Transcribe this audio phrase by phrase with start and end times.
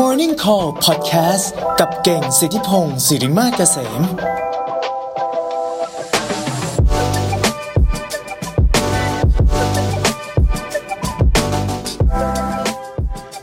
[0.00, 1.46] Morning Call Podcast
[1.80, 4.02] กับเก่งสิทธิพงศ์สิริมาเกษม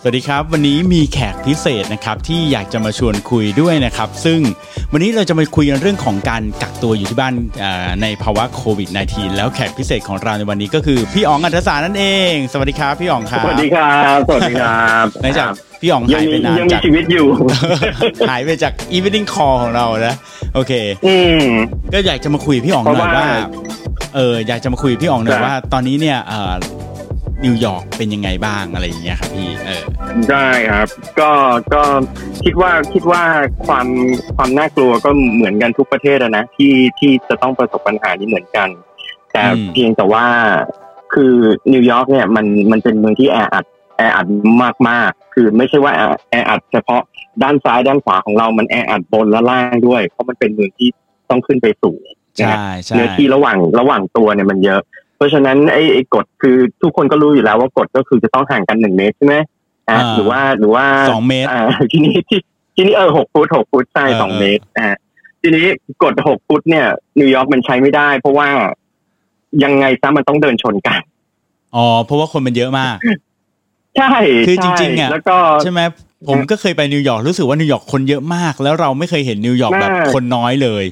[0.02, 4.40] สวัสดีครับ วันนี้มีแขกพิเศษนะครับที่อยากจะมาชวนคุยด้วยนะครับ ซึ่ง
[4.94, 7.34] วันนี้เราจะมาคุยกันเรื่องของการกักตัวอยู่ที่บ้าน
[7.64, 15.50] อ่าในภาวะโควิด -19 แล้วแขกพิเศษของเราในวันนี้ก็คือพี่อ๋องอัธสารนั่นเอง สวัสดีครับพี่อ๋องครับ สวัสดีครับ สวัสดีครับหลังจาก
[15.86, 17.28] พี่อ๋องยังหายมีไปนานยังมีจากชีวิตอยู่
[18.30, 20.16] หายไปจาก evening call ของเรานะ
[20.56, 20.72] โอเค
[21.08, 21.44] อืม
[21.94, 23.28] ก็อยากจะมาคุยกับพี่อ๋องหน่อยเพราะว่าว่า
[24.16, 26.54] เอออยากจะมาคุยกับพี่อ๋องหน่อยครับว่า ตอนนี้เนี่ยเอ่อ
[27.46, 29.84] นิวยอร์กเป็นยังไงบ้างอะไรอย่างเงี้ยครับพี่เออ
[30.30, 30.88] ได้ครับ
[31.20, 31.32] ก็
[31.74, 31.82] ก็
[32.44, 33.22] คิดว่าคิดว่า
[33.66, 33.88] ความ
[34.36, 38.70] ความน่ากลัวก็เหมือนกันทุกประเทศอะนะที่ที่จะต้องประสบปัญหานี้เหมือนกัน
[39.32, 40.26] แต่อืมเพียงแต่ว่า
[41.14, 41.34] คือ
[41.74, 43.66] นิวยอร์กเนี่ยมันมันเป็นเมืองที่แออัด
[43.98, 44.26] แออัด
[44.90, 47.02] มากๆ คือไม่ใช่ว่าแอแออัดเฉพาะ
[47.44, 50.90] ด้านซ้ายด้านขวาของเรามันแออัดบนและล่างด้วย เพราะมันเป็นเมืองที่
[51.30, 52.02] ต้องขึ้นไปสูง
[52.42, 54.82] นะฮะใช่ใช่เนื้อที่ระหว่างระหว่างตัวเนี่ยมันเยอะ
[55.18, 59.36] เพราะฉะนั้นไอ้ไอ้กฎคือทุกคนก็รู้อยู่แล้วว่ากฎก็คือจะต้องห่างกันหนึ่งเมตรใช่ไหม
[59.90, 62.40] อ่าอ่าหรือว่าหรือว่าสองเมตรอ่าทีนี้ที่
[62.76, 64.88] ทีนี้เออหกฟุตหกฟุตใช่เออสองเออเมตรอ่า
[65.42, 65.66] ทีนี้
[66.04, 66.86] กฎหกฟุตเนี่ย
[67.20, 68.50] นิวยอร์กมันใช้ไม่ได้ เพราะว่า
[69.64, 71.00] ยังไงซะมันต้องเดินชนกัน
[71.76, 72.96] อ๋อเพราะว่าคนมันเยอะมาก
[73.98, 74.14] ใช่
[74.48, 75.80] คือจใช่ริงๆอะแล้วก็ใช่ไหม
[76.28, 80.86] ผมก็เคยไปนิวยอร์กรู้สึกว่านิวยอร์กคนเยอะมาก แล้วเราไม่เคยเห็นนิวยอร์กแบบมากคนน้อยเลย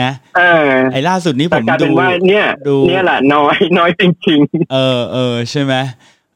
[0.00, 4.40] นะเออไอ้ล่าสุดนี้ผแต่มกลายดูเป็นว่าเนี่ยดูเนี่ยแหละน้อยน้อยจริง
[4.72, 5.74] เออเออใช่ไหม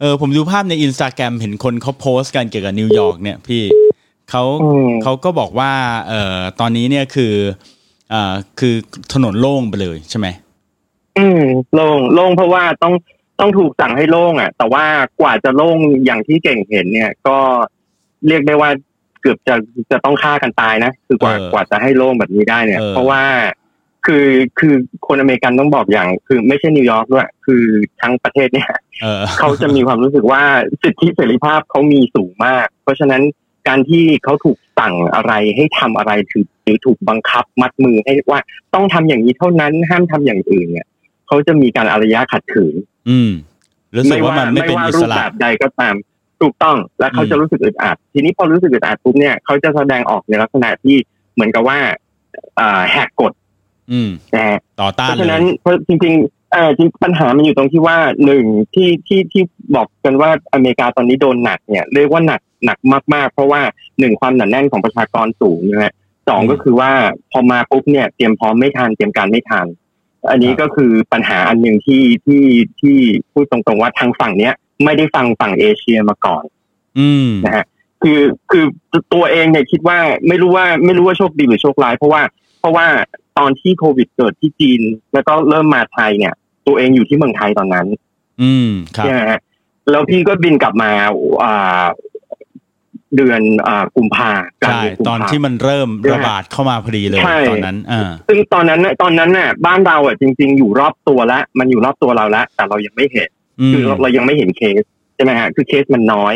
[0.01, 3.63] เออผมดูภาพในอินสตาแกรมเห็นคนเขาโพสต์กันเกี่ยวกับนิวยอร์กเนี่ยพี่
[4.31, 5.73] เขาอืมเขาก็บอกว่า
[6.09, 7.35] เอ่อตอนนี้เนี่ยคือ
[8.11, 8.75] เอ่อคือ
[9.13, 11.43] ถนนโล่งไปเลยใช่ไหมๆอืม
[11.75, 12.95] โล่งโล่งเพราะว่าต้อง
[13.41, 14.85] ต้องถูกสั่งให้โล่งอะ แต่ว่า
[15.21, 17.39] กว่าจะโล่งอย่างที่เก่งเห็นเนี่ย ก็
[18.29, 18.71] เรียกได้ว่า
[19.21, 19.55] เกือบจะ
[19.91, 23.23] จะต้องฆ่ากันตายนะคือกว่าเออกว่าจะให้โล่งแบบนี้ได้เนี่ยเออเพราะว่า
[24.07, 24.27] คือ
[24.59, 24.75] คือ
[25.07, 27.63] คนอเมริกันต้องบอกอย่าง คือไม่ใช่นิวยอร์กด้วยคือ
[28.01, 28.69] ทั้งประเทศเนี่ย
[29.03, 30.43] เออเขาจะมีความรู้สึกว่า
[30.83, 33.23] สิทธิเสรีภาพเขามีสูงมาก เพราะฉะนั้น
[33.69, 38.41] การที่เขาถูกสั่งอะไรให้ทำอะไรถือหรือถูกบังคับมัดมือให้ว่า
[38.75, 40.87] ต้องทำอย่างนี้เท่านั้นห้ามทำอย่างอื่นเนี่ย
[41.27, 42.75] เขาจะมีการอารยะขัดขืน
[43.09, 43.31] อืม
[43.97, 45.95] รู้สึกว่ามันไม่เป็นว่าอิรูสประแบบใดก็ตาม
[46.41, 50.97] ถูกต้อง และเขาอืมจะรู้สึกอึดอัด ทีนี้พอรู้สึกอึดอัดปุ๊บเนี่ยเขาจะแสดงออกในลักษณะที่
[51.35, 51.79] เหมือนกับว่า
[52.59, 53.33] อ่าแหกกฎ
[53.93, 58.45] อืมนะฮะต่อต้าเพนราะเลฉะนั้นยเพราะจริงๆเอ่อจริงปัญหามันอยู่ตรงที่ว่าหนึ่ง
[58.75, 59.43] ที่ที่ที่
[59.75, 62.79] บอกกันว่าอเมริกาตอนนี้โดนหนักเนี่ยเรียกว่าหนักหนัก
[63.15, 63.61] มากๆ เพราะว่า
[63.99, 65.93] หนึ่งความหนาแน่นของประชากรสูงนะฮะ
[66.29, 66.93] สองอืมก็คือว่า
[67.31, 69.67] พอมาปุ๊บเนี่ยเตรียมพร้อมไม่ทันเตรียมการไม่ทัน
[70.31, 72.45] อันนี้ครับก็คือปัญหาอันหนึ่งที่ที่
[72.81, 72.97] ที่
[73.33, 74.55] พูดตรงๆว่าทางฝั่งเนี้ย
[74.85, 76.45] ไม่ได้ฟังฝั่งเอเชียมาก่อน
[76.99, 77.65] อืมนะฮะ
[78.03, 78.21] คือ
[78.51, 78.65] คือ
[79.15, 79.99] ตัวเองเนี่ยคิดว่า
[80.29, 82.23] ไม่รู้ว่าไม่รู้ว่าโชคดีหรือโชคร้าย เพราะว่า
[82.61, 82.87] เพราะว่า
[83.39, 84.81] ตอนที่โควิดเกิดที่จีน
[85.13, 86.35] แล้วก็เริ่มมาไทยเนี่ย
[86.67, 87.87] ตัวเองอยู่ที่เมืองไทยตอนนั้น
[88.43, 89.41] อืมครับใช่ไหมฮะ
[89.91, 90.91] แล้วพี่ก็บินกลับมา
[91.45, 91.85] อ่า
[93.17, 94.31] เดือนอ่ากุมภา
[94.63, 103.31] กลางใช่เดือนกุมตอนภาที่มันเริ่มระบาดเข้ามาพอดีเลยใช่ตอนนั้นอ่าซึ่งตอนนั้นน่ะตอนนั้นน่ะบ้านเราอะจริง ๆ อยู่รอบตัวแล้วมันอยู่รอบตัวเราแล้วแต่เรายังไม่เห็น
[103.61, 104.83] อืคือมเราเรายังไม่เห็นเคส
[105.17, 106.35] ใช่ไหมฮะคือเคสมันน้อย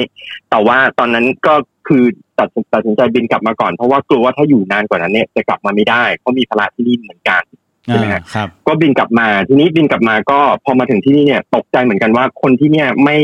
[0.50, 1.54] แต่ว่าตอนนั้นก็
[1.88, 2.04] คือ
[2.38, 7.42] ตัดตัดสินใจบินกลับมาก่อนเพราะว่ากลัวว่าถ้าอยู่นานกว่านั้นเนี่ยจะกลับมาไม่ได้เพราะมีภาระที่นี่เหมือนกัน
[7.86, 13.16] ใช่ไหมฮะอ่าครับ ก็บินกลับมาทีนี้บินกลับมาก็พอมาถึงที่นี่เนี่ยตกใจเหมือนกันว่าคนที่เนี่ยไม่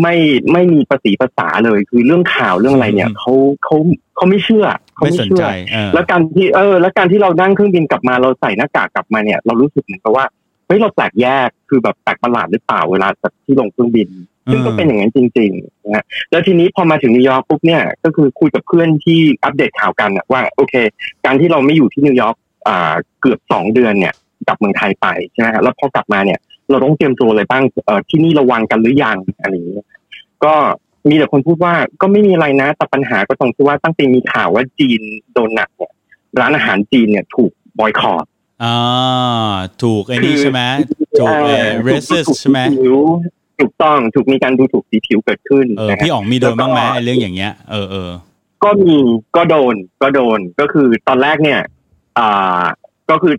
[0.00, 0.14] ไม่
[0.52, 3.32] ไม่มีภาษีภาษาเลยคือเรื่องข่าวเรื่องอะไรเนี่ยอืมเขา
[3.64, 3.76] เขา
[4.16, 10.26] เขาไม่เชื่อเขาไม่ไม่สนเชื่ใจอเออแล้วการที่เออ แล้วการที่เรานั่งเครื่องบินกลับมาเราใส่หน้ากากกลับมาเนี่ย เรารู้สึกเหมือนกับว่า
[10.66, 14.08] เฮ้ยเราแปลกแยกคือแบบแปลกประหลาดหรือเปล่าเวลาจากที่ลงเครื่องบิน
[14.50, 20.74] ซึ่งก็เป็นอย่างนั้นจริงๆนะฮะแล้วทีนี้พอมาถึงนิวยอร์กปุ๊บเนี่ยก็คือคุยกับเพื่อนที่อัปเดตข่าวกันอะว่าโอเค
[21.24, 22.36] การที่เราไม่อยู่ที่นิวยอร์ก
[22.68, 24.14] อ่าเกือบสองเดือนเนี่ย
[24.48, 26.38] กลับเมืองไทยไปใช่ไหมฮะแล้วพอกลับมาเนี่ย
[26.70, 29.86] เราต้องเตรียมตัวอะไรบ้างเอ่อที่นี่ระวังกันหรือยังอะไรอย่างเงี้ย
[30.44, 30.54] ก็
[31.08, 35.00] มีแต่คนพูดว่าก็ไม่มีอะไรนะแต่ปัญหาก็ตรงที่ว่าตั้งแต่มีข่าวว่าจีน
[35.34, 35.92] โดนหนักเนี่ย
[36.40, 38.24] ร้านอาหารจีนเนี่ยถูกบอยคอร
[38.62, 39.52] อ่า
[39.82, 40.60] ถูกไอ้นี่ใช่ไหม
[41.18, 42.96] ถูกเออ racist ถูกใช่ไหมสีผิว
[43.60, 48.10] ถูกต้องถูกมีการดูถูกสีผิวเกิดขึ้นเออนะฮะพี่อ๋องมีโดนบ้างไหมแล้วก็ไอ้เรื่องอย่างเงี้ยเออเออ
[48.64, 48.94] ก็มี
[49.36, 51.60] ก็โดนก็โดนก็คือตอนแรกเนี่ย
[52.18, 52.64] อ่า
[53.10, 53.34] ก็คือ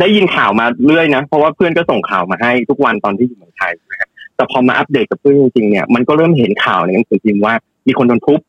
[0.00, 7.54] ได้ยินข่าวมาเรื่อยนะ เพราะว่าเพื่อนก็ส่งข่าวมาให้ทุกวันตอนที่อยู่เมืองไทยนะฮะแต่พอมาอัปเดตกับเพื่อนจริงๆเนี่ยมันก็เริ่มเห็นข่าวในหนังสือพิมพ์ว่า
[7.86, 8.40] มีคนโดนทุบ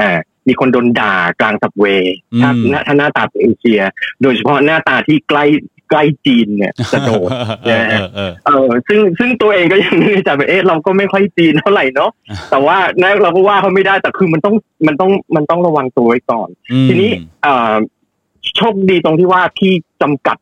[0.00, 0.10] อ่า
[0.48, 3.80] มีคนโดนด่ากลางสับเวย์ถ้าอืมถ้าหน้าตาเป็นเอเชีย
[4.22, 5.44] โดยเฉพาะหน้าตาที่ใกล้
[5.90, 7.28] ใกล้จีนเนี่ยจะโดน
[7.64, 12.10] เออเออเออเออ ซึ่งซึ่งตัวเองก็ยังนึกในใจว่าเอ๊ะเราก็ไม่ค่อยจีนเท่าไหร่เนาะ
[12.50, 14.54] แต่ว่านะเราก็ว่าเขาไม่ได้แต่คือมันต้อง
[14.86, 17.10] มันต้องมันต้องระวังตัวไว้ก่อนอืมทีนี้
[17.42, 17.74] เอ่อ
[18.56, 19.72] โชคดีตรงที่ว่าพี่
[20.02, 20.36] จำกัด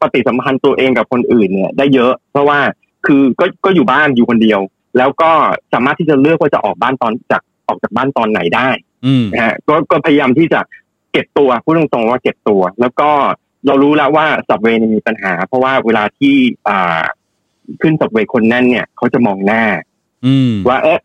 [0.00, 2.58] ปฏิสัมพันธ์ตัวเองกับคนอื่นเนี่ย ได้เยอะ เพราะว่า
[3.06, 4.60] คือก็ก็อยู่บ้านอยู่คนเดียว
[4.98, 5.30] แล้วก็
[5.72, 8.68] สามารถที่จะเลือกว่าจะออกบ้านตอนจากออกจากบ้านตอนไหนได้
[9.06, 10.60] อืมนะฮะก็ก็พยายามที่จะ
[11.12, 13.10] เก็บตัวพูดตรงๆว่าเก็บตัว แล้วก็
[13.66, 16.34] เรารู้แล้วว่า subway มีปัญหา เพราะว่าเวลาที่
[16.68, 17.02] อ่า
[17.82, 19.62] ขึ้น subway คนแน่นเนี่ยเขาจะมองหน้า
[20.26, 21.00] อืมว่าเอ๊ะ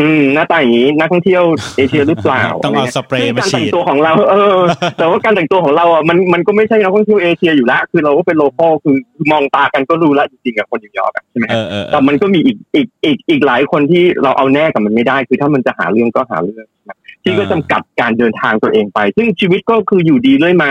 [0.00, 1.42] อืมหน้าตาอย่างนี้นักท่องเที่ยว
[1.76, 4.58] เอเชียหรือเปล่าต้องเอาสเปรย์ซึ่งมาการฉีแต่งดตัวของเรา เออ
[4.98, 20.70] แต่ว่าการแต่งตัวของเราอะมันมันก็ไม่ใช่นักท่องเที่ยวเอเชียอยู่แล้วคือเราก็เป็น local คือคือมองตากันก็รู้แล้วจริงๆกับคนนิวยอร์กอะใช่ไหมเออเออเอแต่อมันก็มีอีกอีกอีกอีกหลายคนที่เราเอาแน่กับมันไม่ได้ คือถ้ามันจะหาเรื่องก็หาเรื่องนะที่ก็จำกัดการเดินทางตัวเองไป ซึ่งชีวิตก็คืออยู่ดีเรื่อยมา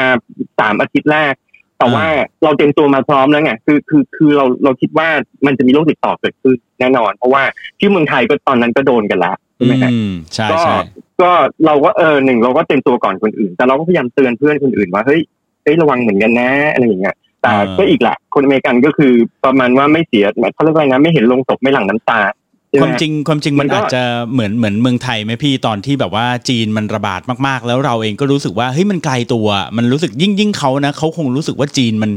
[0.59, 1.33] สามอาทิตย์แรก
[1.81, 2.07] แต่ว่า
[2.43, 5.07] เราเตรียมตัวมาพร้อมแล้วไงคือคือคือเราเราคิดว่า
[5.45, 7.43] มันจะมีโรคติดต่อเกิดขึ้นแน่นอน เพราะว่า
[7.79, 10.75] ที่เมืองไทยก็ตอนนั้นก็โดนกันแล้วใช่ไหมฮะอืมใช่ก็ใช่
[11.21, 11.31] ก็
[11.65, 15.21] เราก็เออหนึ่งเราก็เต็มตัวก่อนคนอื่น แต่เราก็พยายามเตือนเพื่อนคนอื่นว่าเฮ้ย
[15.63, 19.13] เฮ้ยระวังเหมือนกันนะอะไรอย่างเงี้ยแต่ก็อีกแหละคนอเมริกันก็คือ
[19.45, 22.40] ประมาณว่าไม่เสียเขาเรียกว่าไงนะไม่เห็นลงศพไม่หลั่งน้ำตาใช่ไห
[22.79, 29.47] ความจริงความจริงมัมันนก็อาจจะเหมือนเหมือนเมืองไทยไหมพี่ตอนที่แบบว่าจีนมันระบาดมากๆ แล้วเราเองก็รู้สึกว่าเฮ้ยมันไกลตัว
[29.77, 32.11] มันรู้สึกยิ่งยิ่งเขานะเขาคงรู้สึกว่าจีนมัน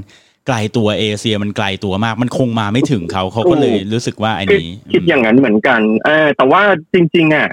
[0.46, 6.62] ไกลตัวเอเชียมันไกลตัวมาก มันคงมาไม่ถึงเขาเขาก็เลยรู้สึกว่าไอ้คิดนี้คิดอย่างนั้นเหมือนกันเออแต่ว่า
[6.94, 7.48] จริง ๆ อะ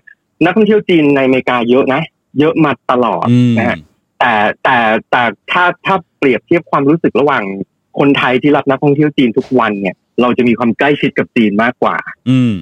[0.45, 2.01] นักท่องเที่ยวจีนในอเมริกาเยอะนะ
[2.39, 3.77] เยอะมาตลอดอืมนะฮะ
[4.19, 4.33] แต่
[4.63, 4.77] แต่
[5.11, 7.43] แต่ถ้าถ้าเปรียบเทียบความรู้สึกระหว่าง
[7.99, 11.95] คนไทยที่รับนักท่องเที่ยวจีนทุกวันเนี่ย เราจะมีความใกล้ชิดกับจีนมากกว่า
[12.29, 12.53] อืม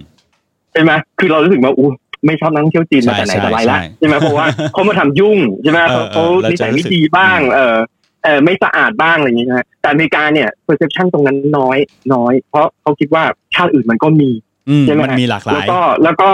[0.74, 1.89] ใช่ไหมคือเรารู้สึกว่าอู้
[2.25, 7.75] ไม่ชอบนักท่องเที่ยวจีนมาแต่ไหนแต่ไรละใช่ใช่ใช่ไหมเพราะว่าเขามาทำยุ่งใช่ไหมเอเขาอเออเขาเรานิจะสัยรู้ไม่สึกดีบ้างอืมเออ
[8.24, 11.77] เออไม่สะอาดบ้างอะไรอย่างเงี้ยนะแต่อเมริกาเนี่ย perception ตรงนั้นน้อย
[12.13, 13.24] น้อย เพราะเขาคิดว่า
[13.56, 14.30] ชาติอื่นมันก็มี
[14.69, 16.30] อืมใช่ไหมมันมีหลากหแล้ลาวยก็แล้วก็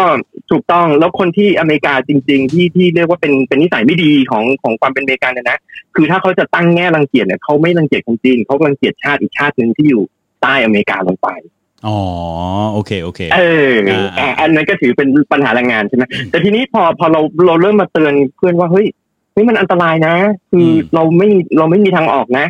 [0.52, 5.58] ถูกต้องแล้วคนที่อเมริกาจริง ๆ ที่ที่เรียกว่าเป็นเป็นนิสัยไม่ดีของของความเป็นอเมริกันเนยนะ
[5.96, 10.04] คือถ้าเขาจะตั้งแง่รังเกียจเนี่ยเขาไม่รังเกียจคนจีนเขารังเกียจชาติอีกชาติหนึ่งที่อยู่
[10.42, 11.28] ใต้อเมริกาลงไป
[11.88, 11.98] อ๋อ
[12.74, 13.72] โอเคโอเคเออ
[14.20, 18.88] อะอันนั้นก็ถือเป็นปัญหาแรงงานใช่ไหมแต่ทีนี้พอพอเราเราเริ่มมาเตือนเพื่อนว่าเฮ้ย
[19.34, 20.16] เฮ้ยมันอันตรายนะ
[20.52, 22.46] คืออมเราไม่เราไม่มีทางออกนะ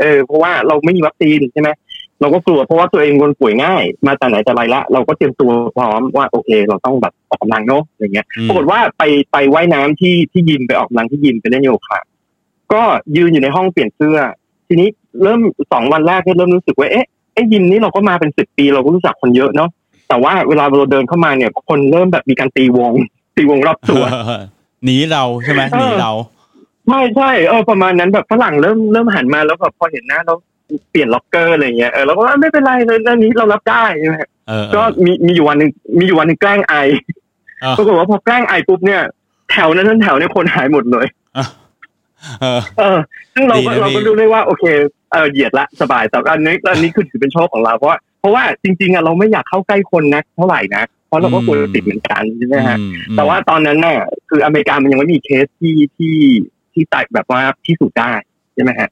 [0.00, 1.68] เออ เพราะว่าเราไม่มีวัคซีนใช่ไหม
[2.20, 12.00] เราก็กลัวเพราะว่าตัวเองคนป่วยง่าย มาแต่ไหนแต่ไรละ เราก็เตรียมตัวพร้อมว่าโอเค เราต้องแบบออกกำลังเนาะอย่างเงี้ยอืมปรากฏว่าไปไปไว่ายน้ำที่ที่ยิมไปออกกำลังที่ยิมไปเล่นโยคะ
[12.72, 12.82] ก็
[13.16, 14.18] ยืนอยู่ในห้องเปลี่ยนเสื้อ
[14.68, 14.88] ทีนี้
[15.22, 15.40] เริ่ม
[15.72, 19.70] สองวันแรกก็เริ่มรู้สึกว่าเอ๊ะเอ๊ะยิมนี้เราก็มาเป็นสิบปีเราก็รู้จักคนเยอะเนาะ
[20.08, 22.92] แต่ว่าเวลาเราเดินเข้ามาเนี่ย คนเริ่มแบบมีการตีวง
[23.36, 24.02] ตีวงรอบตัว
[24.84, 26.12] หนีเราใช่ไหมเออหนีเรา
[26.88, 30.34] ใช่ใช่เออประมาณนั้นแบบฝรั่งเริ่มเริ่มหันมาแล้วแบบพอเห็นหน้าเรา
[30.90, 34.14] เปลี่ยนล็อกเกอร์อะไรเงี้ยเออเราก็ว่าไม่เป็นไรเลยเรื่องนี้เรารับได้ใช่ไหม
[34.48, 36.74] เออเออก็มีมีอยู่วันหนึ่งมีอยู่วันหนึ่งแกล้งไอ
[37.60, 39.02] เออปรากฏว่าพอแกล้งไอปุ๊บเนี่ย
[39.52, 41.06] แถวนั้นทั้งแถวเนี่ยคนหายหมดเลย
[42.40, 42.98] เออเออ
[43.34, 44.64] ซึ่งเราก็ดีนะเราก็พี่รู้ได้ว่า โอเค
[45.12, 53.98] เออเหยียดละสบายแต่อันนี้อันนี้คือถือเป็นโชคของเราเพราะว่าเพราะว่าจริงๆอะเราไม่อยากเข้าใกล้คนนักเท่าไหร่นะเพราะเราก็กลัวจะติดเหมือนกันใช่ไหมฮะอืมอืมแต่ว่าตอนนั้นน่ะ
[54.28, 56.16] คืออเมริกามันยังไม่มีเคสที่ที่
[56.72, 58.12] ที่ตัดแบบว่าพิสูจน์ได้
[58.54, 58.88] ใช่ไหมฮะ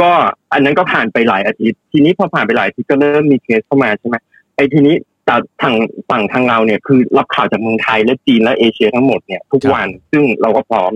[0.00, 0.10] ก็
[0.52, 4.16] อันนั้นก็ผ่านไปหลายอาทิตย์ ทีนี้พอผ่านไปหลายอาทิตย์ก็เริ่มมีเคสเข้ามาใช่ไหม
[4.56, 4.94] ไอ้ทีนี้
[5.26, 5.74] แต่ทาง
[6.10, 10.92] ฝั่งทางเราเนี่ยคือรับข่าวจากเมืองไทยและจีนและเอเชียทั้งหมดเนี่ยทุกวันซึ่งเราก็พร้อม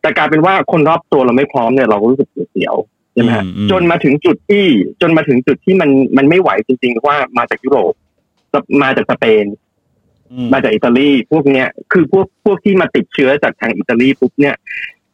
[0.00, 4.64] แต่กลายเป็นว่าคนรอบตัวเราไม่พร้อมเนี่ยเราก็รู้สึกเสียวๆ ใช่ไหมฮะอืมอืมจนมาถึงจุดที่
[5.02, 7.92] จนมาถึงจุดที่มันมันไม่ไหวจริง ๆ ว่ามาจากยุโรป
[8.82, 9.44] มาจากสเปน
[10.32, 14.54] อืมมาจากอิตาลีพวกเนี้ย คือพวกพวกที่มาติดเชื้อจากทางอิตาลีปุ๊บเนี่ย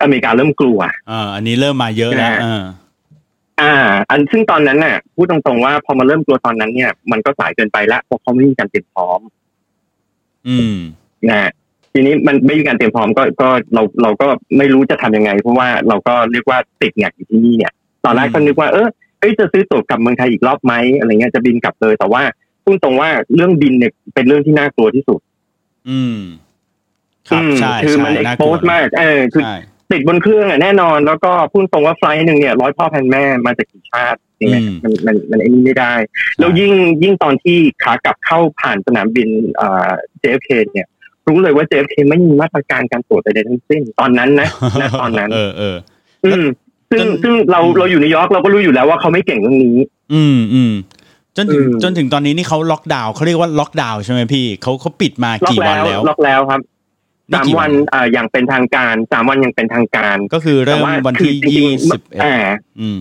[0.02, 0.80] อเมริกาเริ่มกลัว
[1.10, 2.62] อ่าอันนี้เริ่มมาเยอะแล้วนะอ่า
[3.60, 3.74] อ่า
[4.10, 9.20] อันซึ่งตอนนั้นน่ะพูดตรงๆว่าพอมาเริ่มกลัวตอนนั้นเนี่ย มันก็สายเกินไปแล้วเพราะเขาไม่มีการเตรียมพร้อม
[10.48, 10.76] อืม
[11.28, 11.50] นะฮะ
[11.92, 14.26] ทีนี้มันไม่มีการเตรียมพร้อมก็ก็เราเราก็
[14.58, 17.72] ไม่รู้จะทำยังไง เพราะว่าเราก็เรียกว่าติดแงกอยู่ที่นี่เนี่ย
[18.04, 18.88] ตอนแรกก็นึกว่าเออ
[19.20, 22.22] เอ้ยจะซื้อตั๋วกลับเมืองไทยอีกรอบไหมอะไรเงี้ยจะบินกลับเลย แต่ว่า
[22.64, 25.20] พูดตรงว่าเรื่องบินเนี่ยเป็นเรื่องที่น่ากลัวที่สุด
[25.90, 26.18] อืม
[27.28, 29.56] ครับอืมใช่คือใช่มันเอ็กน่าโพกลัวสมาก เออคือใช่
[29.92, 35.94] ติดบนเครื่องอะแน่นอน แล้วก็พูดตรงว่า flight หนึ่งเนี่ยร้อยพ่อพันแม่มาจากกี่ชาติอย่างเงี้ยอืมมันมันมันไอ้นี่ไม่ได้
[36.38, 39.90] แล้วยิ่งยิ่งตอนที่ขากลับเข้าผ่านสนามบินเอ่อ
[40.22, 40.88] JFK เนี่ย
[41.26, 44.48] รู้เลยว่า JFK ไม่มีมาตรการการตรวจใดๆทั้งสิ้น ตอนนั้นนะ
[44.80, 45.76] ณตอนนั้น เออเออ
[46.24, 46.44] อืม
[46.90, 49.76] ซึ่งจนซึ่งเราเราอยู่นิวยอร์กเราก็รู้อยู่แล้วว่าเขาไม่เก่งเรื่องนี้
[50.14, 50.72] อืมอืม
[51.36, 56.60] จนถึงอืมจนถึงตอนนี้นี่เขาล็อกดาวน์เขาเรียกว่าล็อกดาวน์ใช่ไหมพี่เขาเขาปิดมาล็อกกี่วันแล้วแล้ว ล็อกแล้วครับ
[57.30, 62.36] นี่สามกี่วันอ่าอย่างเป็นทางการสามวันอย่างเป็นทางการ ก็คือเริ่มแต่าวันคือที่จริงๆยี่สิบเอ็ดอ่า
[62.80, 63.00] อืม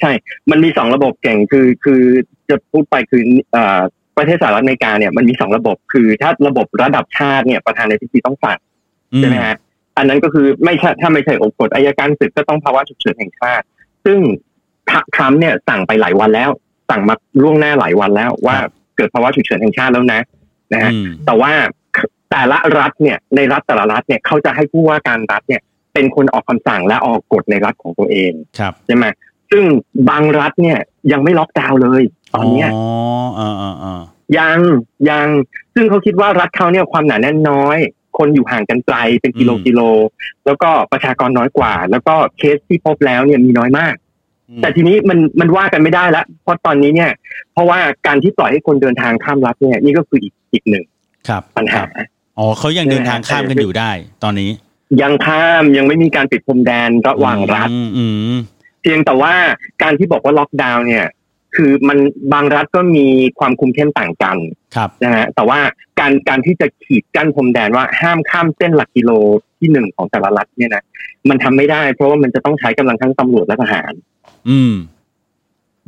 [0.00, 0.10] ใช่
[0.50, 2.02] มันมีสองระบบเก่งคือคือ
[2.48, 3.80] จะพูดไปคือเอ่อ
[4.16, 8.58] ประเทศสหรัฐอเมริกาเนี่ยมันมีสองระบบ คือถ้าระบบระดับชาติเนี่ยประธานาธิบดีต้องสั่ง
[9.14, 9.56] อืใช่ไหมฮะ
[9.96, 13.64] อันนั้นก็คือไม่ใช่ถ้าไม่ใช่องค์กฎอายการศึกก็ต้องภาวะฉุกเฉินแห่งชาติ
[14.04, 14.18] ซึ่ง
[15.14, 16.50] ทรัมป์เนี่ยสั่งไปหลายวันแล้ว
[16.90, 18.56] สั่งมาล่วงหน้าหลายวันแล้วว่า
[18.96, 20.20] เกิดภาวะฉุกเฉินแห่งชาติแล้วนะ
[20.72, 21.52] นะฮะอืมแต่ว่า
[22.30, 25.62] แต่ละรัฐเนี่ยในรัฐแต่ละรัฐเนี่ยเขาจะให้ผู้ว่าการรัฐเนี่ย
[25.94, 29.06] เป็นคนออกคำสั่งและออกกฎในรัฐของตัวเองครับใช่ไหม
[29.50, 29.64] ซึ่ง
[30.08, 30.78] บางรัฐเนี่ย
[31.12, 32.02] ยังไม่ล็อกดาวน์เลย
[32.34, 32.84] ตอนเนี้ยอ๋อ
[33.38, 34.00] อ่าอ่าอ่า
[34.38, 34.58] ยัง
[35.10, 35.26] ยัง
[35.74, 37.78] ซึ่งเขาคิดว่ารัฐเขาเนี่ยความหนาแน่นน้อย
[38.18, 39.80] คนอยู่ห่างกันไกลเป็นกิโลกิโล
[40.46, 43.94] แล้วก็ประชากรน้อยกว่า แล้วก็เคสที่พบแล้วเนี่ยมีน้อยมาก
[44.50, 47.10] อืมแต่ทีนี้มันมันว่ากันไม่ได้แล้วเพราะตอนนี้เนี่ย
[47.52, 50.84] เพราะว่าการที่ปล่อยให้คนเดินทางข้ามรัฐเนี่ยนี่ก็คืออีกอีกหนึ่ง
[51.28, 51.88] ครับปัญคหารับ
[52.38, 53.90] อ๋อเขายังเดินทางข้ามกันอยู่ได้
[54.24, 54.50] ตอนนี้
[55.02, 58.04] ยังข้ามยังไม่มีการปิดพรมแดนระหว่างรัฐอืมอื
[58.34, 58.36] ม
[58.82, 59.34] เพียงแต่ว่า
[59.82, 61.06] การที่บอกว่าล็อกดาวน์เนี่ย
[61.56, 61.98] คือมัน
[62.32, 63.06] บางรัฐก็มี
[63.38, 64.36] ความคุมเข้มต่างกัน
[64.76, 65.58] ครับนะฮะแต่ว่า
[66.00, 69.10] การการที่จะขีดกั้นพรมแดนว่าห้ามข้ามเส้นหลักกิโล
[69.58, 70.84] ที่หนึ่งของแต่ละรัฐเนี่ยนะ
[71.28, 73.92] มันทำไม่ได้ เพราะว่ามันจะต้องใช้กำลังทั้งตำรวจและทหาร
[74.48, 74.74] อืม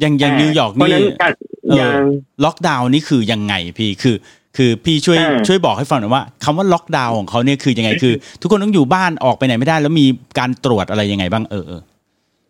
[0.02, 1.32] ยังยังนิวยอร์กเพราะนี่ฉะนั้นการ
[1.68, 2.02] เออยัง
[2.44, 4.16] ล็อกดาวน์นี่คือยังไงพี่คือ
[4.56, 10.06] คือพี่ช่วยอ่าช่วยบอกให้ฟังหน่อยว่าคำว่าล็อกดาวน์ของเขาเนี่ยคือยังไงคือ ทุกคนต้องอยู่บ้านออกไปไหนไม่ได้ แล้วมี
[10.38, 11.70] การตรวจอะไรยังไงบ้างเออเ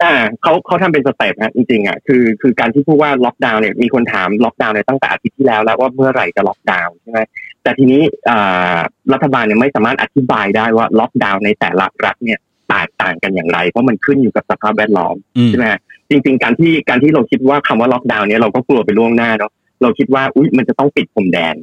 [0.02, 7.20] อออ่าเขาเขาทำเป็น step ฮะจริงๆอะคือคือการที่พูดว่าล็อกดาวน์เนี่ยมีคนถามล็อกดาวน์เนี่ยตั้งแต่อาทิตย์ที่แล้วแล้วว่าเมื่อไหร่จะล็อกดาวน์ใช่ไหม
[7.62, 8.76] แต่ทีนี้อ่า
[9.12, 12.38] รัฐบาลเนี่ยไม่สามารถอธิบายได้ว่าล็อกดาวน์ในแต่ละรัฐเนี่ย
[12.68, 21.56] แตกต่างกันอย่างไร เพราะมันขึ้นอยู่กับสภาพแวดล้อมอืมใช่ไหมฮะจริง ๆ การที่การที่เราคิดว่าคำว่าล็อกดาวน์เนี่ยเราก็กลัวไปล่วงหน้าเนาะเราคิดว่าอุ้ยมันจะต้องปิดพรมแดน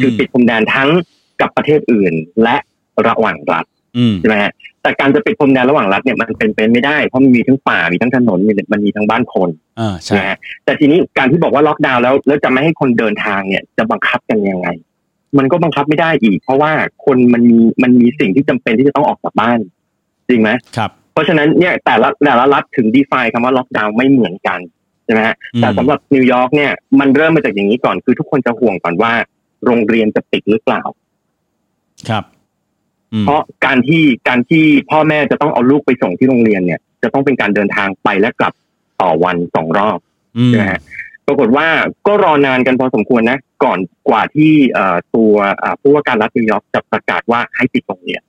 [0.00, 0.88] คือปิดพรมแดนทั้ง
[1.40, 2.56] กับประเทศอื่นและ
[3.06, 3.77] ระหว่างรัฐอืม
[4.20, 4.52] ใช่ไหมฮะ
[4.82, 9.48] แต่การจะปิดพรมแดนระหว่างรัฐเนี่ยมันเป็นไปไม่ได้เพราะมันมีทั้งป่ามีทั้งถนนมีมันมีทั้งบ้านคน
[9.80, 14.68] อ่าใช่นะฮะแต่ทีนี้การที่บอกว่าล็อกดาวน์แล้วแล้วจะไม่ให้คนเดินทางเนี่ยจะบังคับกันยังไง
[15.38, 16.72] มันก็บังคับไม่ได้อีก เพราะว่า
[17.04, 19.58] คนมันมีมันมีสิ่งที่จำเป็นที่จะต้องออกจากบ้าน
[20.28, 24.60] จริงไหมครับเพราะฉะนั้นเนี่ยแต่ละแต่ละรัฐถึง define คำว่าล็อกดาวน์ไม่เหมือนกัน
[25.04, 29.12] ใช่ไหมฮะอืมแต่สำหรับนิวยอร์กเนี่ยมันเริ่มมาจากอย่างนี้ก่อนคือทุกคนจะห่วงก่อนว่า
[29.64, 30.82] โรงเรียนจะปิดหรือเปล่า
[32.08, 32.37] ครับอืม
[33.20, 38.52] เพราะการที่การที่พ่อแม่จะต้องเอาลูกไปส่งที่โรงเรียนเนี่ย จะต้องเป็นการเดินทางไปและกลับ
[39.02, 39.98] ต่อวันสองรอบ
[40.38, 40.80] อืมใช่ไหมฮะ
[41.26, 41.66] ปรากฏว่า
[42.06, 48.22] ก็รอนานกันพอสมควรนะ ก่อนกว่าที่เอ่อตัวเอ่อผู้ว่าการรัฐนิวยอร์กจะประกาศว่าให้ปิดโรงเรียน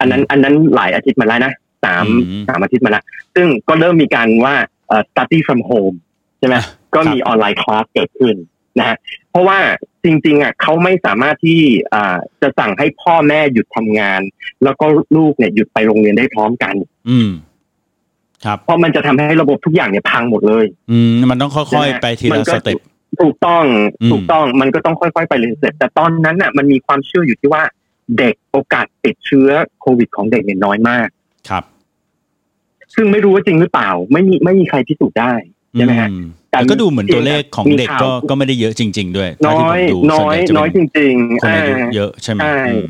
[0.00, 1.52] อันนั้น อันนั้นหลายอาทิตย์มาแล้วนะ
[1.84, 2.04] สาม
[2.48, 4.54] สามอาทิตย์มาแล้วซึ่งก็เริ่มมีการว่า
[4.88, 5.96] เอ่อ study from home
[6.38, 6.56] ใช่ไหม
[6.94, 8.34] ก็มีออนไลน์คลาสเกิดขึ้น
[8.78, 8.96] นะฮะ
[9.30, 9.58] เพราะว่า
[10.04, 11.60] จริงๆอะเขาไม่สามารถที่
[11.94, 14.20] อ่าจะสั่งให้พ่อแม่หยุดทำงาน
[14.64, 16.74] แล้วก็ลูกเนี่ยหยุดไปโรงเรียนได้พร้อมกัน
[17.10, 17.30] อืม
[18.44, 22.78] ครับ เพราะมันจะทำให้ระบบทุกอย่างเนี่ยพังหมดเลย อืมมันต้องค่อยๆไปทีมัละนก็สเต็ป
[23.22, 23.64] ถูกต้อง
[24.02, 27.62] อืมถูกต้องมันก็ต้องค่อยๆไปเรื่อยๆแต่ตอนนั้นน่ะ มันมีความเชื่ออยู่ที่ว่า
[28.18, 29.48] เด็กโอกาสติดเชื้อ
[29.80, 31.08] โควิดของเด็กเนี่ยน้อยมาก
[31.48, 31.64] ครับ
[32.94, 35.32] ซึ่งไม่รู้ว่าจริงหรือเปล่า ไม่มีไม่มีใครพิสูจน์ได้
[35.74, 42.86] ใช่ไหมฮะอืม แต่ก็ดูเหมือนตัวเลขของเด็กก็มีข่าวก็ไม่ได้เยอะจริง ๆ ด้วยน้เท่าอที่ยผมดูน้ส่วอนใหยญ่จะน้อยจเป็นริงๆคนอายุอ่าเยอะใช่ไหมใช่อืม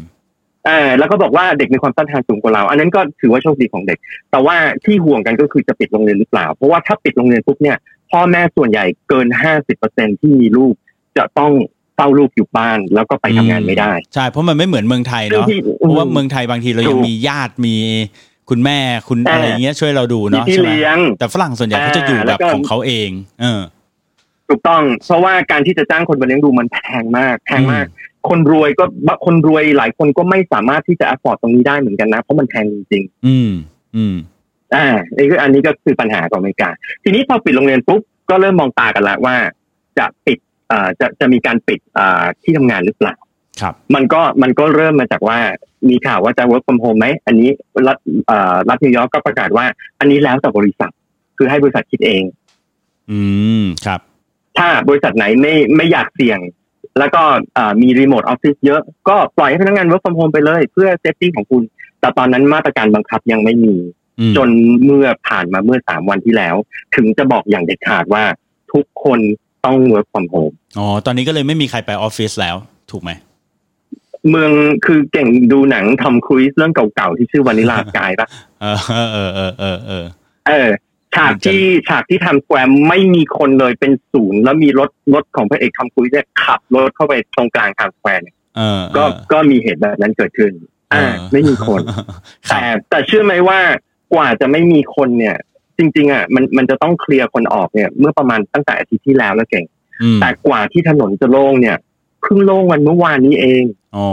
[0.69, 3.99] อ่าแล้วก็บอกว่าเด็กมีความต้านทานสูงกว่าเรา อันนั้นก็ถือว่าโชคดีของเด็ก
[4.31, 7.77] แต่ว่าที่ห่วงกันก็คือจะปิดโรงเรียนหรือเปล่า เพราะว่าถ้าปิดโรงเรียนปุ๊บเนี่ย
[8.11, 10.75] พ่อแม่ส่วนใหญ่เกินห้าสิบเปอร์เซ็นที่มีลูก
[11.17, 11.53] จะต้อง
[11.97, 17.77] เฝ้าลูกอยู่บ้านแล้วก็ไปทำงานไม่ได้ ใช่เพราะมันไม่เหมือนเมืองไทยซึ่งเนาะที่เพราะว่าเมืองไทยบางทีเรายังถูกมีญาติมี
[18.51, 23.11] คุณแม่คุณอ่าอะไรอย่างเงี้ยช่วยเราดูมีเนาะที่ใช่ไหมเลี้ยงแต่ฝรั่งส่วนใหญ่เขาจะอยู่อ่าแบแล้บวก็ของเขาเอง
[23.41, 23.61] เออ
[24.49, 27.87] ถูกต้อง เพราะว่าการที่จะจ้างคนมาเลี้ยงดูมันแพงมากแพงมาก
[28.29, 33.51] คนรวยก็บะคนรวยหลายคนก็ไม่สามารถที่จะ afford ตรงนี้ได้เหมือนกันนะ เพราะมันแพงจริงอืม
[33.97, 34.87] อืมๆอ่า
[35.17, 36.71] นี่คืออันนี้ก็คือปัญหาของอเมริกา
[37.05, 39.37] ทีนี้พอปิดโรงเรียนปุ๊บก็เริ่มมองตากันแล้วว่า
[39.99, 40.39] จะปิด
[40.71, 43.15] อ่าจะจะมีการปิดอ่าที่ทำงานหรือเปล่า
[43.61, 45.39] ครับ มันก็มันก็เริ่มมาจากว่า
[45.89, 47.49] มีข่าวว่าจะ work from home ไหมอันนี้
[47.87, 49.67] รัฐเอ่อรัฐนิวยอร์กก็ประกาศว่า
[49.99, 50.91] อันนี้แล้วแต่บริษัท
[51.39, 52.23] คือให้บริษัทคิดเอง
[53.11, 53.21] อื
[53.63, 54.01] มครับ
[54.59, 56.41] ถ้าบริษัทไหนไม่ไม่อยากเสี่ยง
[56.99, 57.23] แล้วก็
[57.55, 61.63] เอ่อมี remote office เยอะ ก็ปล่อยให้พนักงาน work from home ไปเลย เพื่อ safety ของคุณ
[62.01, 63.75] แต่ตอนนั้นมาตรการบังคับยังไม่มี
[64.21, 64.49] อืมจน
[64.85, 66.55] เมื่อผ่านมาเมื่อสามวันที่แล้ว
[66.97, 68.25] ถึงจะบอกอย่างเด็ดขาดว่า
[68.73, 69.19] ทุกคน
[69.65, 72.57] ต้อง work from home อ๋อ ตอนนี้ก็เลยไม่มีใครไปออฟฟิศแล้ว
[72.91, 73.11] ถูกไหม
[74.31, 74.51] เมือง
[74.87, 78.29] คือเก่งดูหนังทอมครูซเรื่องเก่าๆที่ชื่อ Vanilla Sky ปะ
[78.61, 78.79] เออ
[79.13, 80.07] เออเออเออเออ
[80.49, 80.69] เออ
[81.17, 90.53] ฉากที่ฉากที่ Times Square ไม่มีคนเลยเป็นศูนย์แล้วมีรถรถของพระเอกทอมครูซเนี่ยขับรถเข้าไปตรงกลาง Times Square เนี่ยเออก็เออก็มีเหตุแบบนั้นเกิดขึ้น
[90.93, 92.05] อ่าเออไม่มีคนครับ
[92.49, 93.61] แต่แต่เชื่อไหมว่า
[94.15, 95.37] กว่าจะไม่มีคนเนี่ย
[95.79, 99.65] จริง ๆ อะ มันมันจะต้องเคลียร์คนออกเนี่ย เมื่อประมาณตั้งแต่อาทิตย์ที่แล้วแล้วเก่ง
[100.03, 101.77] อืมแต่กว่าที่ถนนจะโล่งเนี่ย
[102.23, 103.63] เพิ่งโล่งวันเมื่อวานนี้เอง
[103.97, 104.11] อ๋อ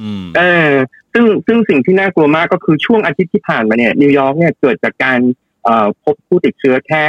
[0.00, 0.70] อืมเออ
[1.12, 5.18] ซึ่งซึ่งสิ่งที่น่ากลัวมากก็คือช่วงอาทิตย์ที่ผ่านมาเนี่ยนิวยอร์กเนี่ยเกิดจากการ
[5.64, 7.04] เอ่อพบผู้ติดเชื้อแค่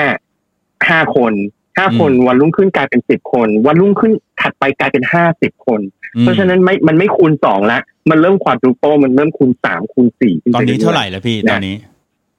[0.89, 1.33] ห้าคน
[1.77, 5.81] ห้าคนอืมวันรุ่งขึ้นกลายเป็นสิบคน วันรุ่งขึ้นถัดไปกลายเป็นห้าสิบคน
[6.15, 11.75] อืมเพราะฉะนั้นไม่มันไม่คูณสองละมันเริ่มควาดรูโปมันเริ่มคูณสามคูณสี่ขึ้ตอนปนี้อยๆเท่าไหร่แล้วพี่ตอนนี้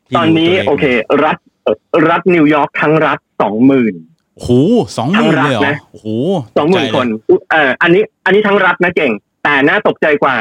[0.09, 0.85] พี่ตอนนี้รู้ตัวลขโอเค
[1.25, 1.77] รัฐเอ่อ
[2.11, 3.95] รัฐนิวยอร์กทั้งรัฐสองหมื่น
[4.37, 4.51] โอ้โห
[4.97, 6.09] สองหมื่นเลยเหรอทั้งรัฐนะโอ้โห
[6.57, 7.09] สองหมื่นตกใจคเลยน
[7.51, 10.37] เอ่ออันนี้ อันนี้ทั้งรัฐนะเก่ง แต่น่าตกใจกว่า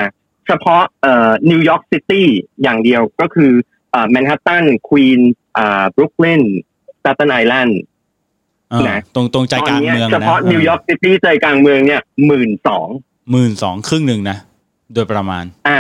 [0.48, 2.28] เฉพาะเอ่อนิวยอร์กซิตี้
[2.64, 3.52] อย่างเดียวก็คือ
[3.92, 5.22] เอ่อแมนฮัตตันควีน
[5.58, 6.44] อ่าบรุกลิน
[7.04, 7.82] สแตนไอแลนด์
[8.72, 12.88] เออนะตรงตรงใจกลางเมืองเฉพาะนิวยอร์กซิตี้ใจกลางเมืองเนี่ยหมื่นสอง
[13.32, 14.38] หมื่นสองครึ่งหนึ่งนะ
[14.94, 15.80] โดยประมาณ อ่า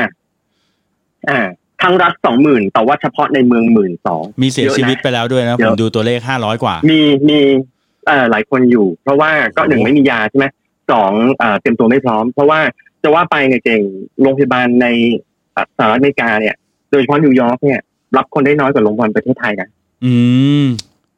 [1.30, 1.40] อ่า
[1.82, 7.40] ทั้งรัฐสองหมื่นแต่ว่าเฉพาะในเมืองหมื่นสองมีเสียชีวิตไปแล้วด้วยนะเยผอะมดูตัวเลขห้าร้อยกว่า มีมี
[8.08, 10.46] เอ่อหลายคนอยู่ เพราะว่าก็หนึ่งโอ้ไม่มียาใช่ไหม
[10.92, 12.60] สองเอ่อเตรียมตัวไม่พร้อม เพราะว่า
[13.03, 13.82] จะว่าไปเนี่ยเก่ง
[14.22, 14.88] โรงพยาบาลใน
[15.53, 16.56] เอ่อสหรัฐอเมริกาเนี่ย
[16.91, 17.79] โดยเฉพาะนิวยอร์กเนี่ย
[18.18, 19.70] รับคนได้น้อยกว่าโรงพยาบาลประเทศไทยนะ
[20.06, 20.13] อื
[20.63, 20.65] ม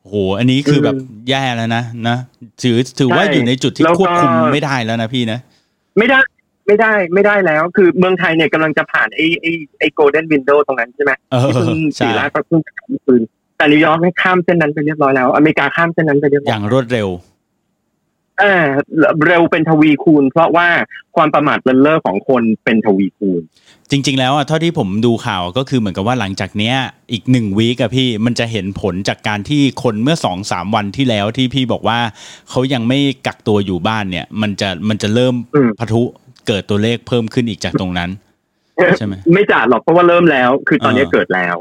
[0.03, 0.95] โหอันนี้คืออมแบบ
[1.29, 2.17] แย่แล้วนะนะ
[2.61, 5.39] ถือถือว่าใช่อยู่ในจุดที่แล้วก็ควบคุมไม่ได้แล้วนะพี่นะ
[5.97, 6.21] ไม่ได้
[6.67, 13.21] ไม่ได้ไม่ได้แล้ว คือเมืองไทยเนี่ยกำลังจะผ่านไอ้ไอ้ไอ้ golden window ตรงนั้นใช่ไหมเออที่เพิ่งใช่สี่ล้านก็เพิ่งขายเมื่อคืน
[13.57, 17.07] แต่นิวยอร์กเนี่ยข้ามเส้นนั้นไปเรียบร้อยแล้ว อเมริกาข้ามเส้นนั้นไปเรียบร้ออยย่างรวดเร็ว
[18.41, 18.67] อ่า
[19.27, 20.67] เร็วเป็นทวีคูณ เพราะว่า
[21.15, 23.41] ความประมาทเลินเล่อของคนเป็นทวีคูณ
[23.91, 26.75] จริง ๆ แล้วอะเท่าที่ผมดูข่าวก็คือเหมือนกับว่าหลังจากเนี้ย
[27.11, 31.99] อีกหนึ่ง week อะพี่มันจะเห็นผลจากการที่คนเมื่อสองสามวันที่แล้วที่พี่บอกว่า
[32.49, 36.01] เขายังไม่กักตัวอยู่บ้านเนี่ย มันจะมันจะเริ่มอืมปะทุ
[36.47, 38.09] เกิดตัวเลขเพิ่มขึ้นอีกจากตรงนั้น
[38.97, 41.55] ใช่ไหมไม่จ่าหรอกเพราะว่าเริ่มแล้ว คือตอนนี้เออเกิดแล้ว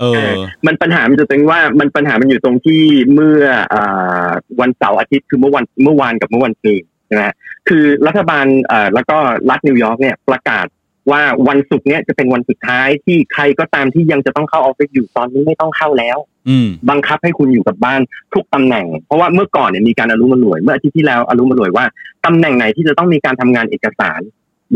[0.00, 0.30] เออ
[0.66, 2.82] มันปัญหามันจะเป็นว่ามันปัญหามันอยู่ตรงที่
[3.14, 7.24] เมื่ออ่าวันเสาร์อาทิตย์คือเมื่อวันเมื่อวานกับเมื่อวันซืนใช่ไหม
[7.68, 9.16] คือรัฐบาลเอ่อแล้วก็
[9.50, 10.66] รัฐนิวยอร์กเนี่ยประกาศ
[11.10, 18.00] ว่าวันศุกร์เนี่ยจะเป็นวันสุดท้ายที่ใครก็ตามที่ยังจะต้องเข้าออฟฟิศอยู่ตอนนี้ไม่ต้องเข้าแล้วอืมบังคับให้คุณอยู่กับบ้าน
[18.34, 21.84] ทุกตำแหน่ง เพราะว่าเมื่อก่อนเนี่ยมีการอะลุ่มอล่วย เมื่ออาทิตย์ที่แล้วอะลุ่มอล่วยว่า
[22.24, 24.20] ตำแหน่งไหนที่จะต้องมีการทำงานเอกสาร